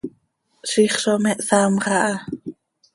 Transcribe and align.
Ziix 0.69 0.95
zo 1.03 1.13
me 1.23 1.31
hsaamx 1.45 1.85
aha. 1.95 2.13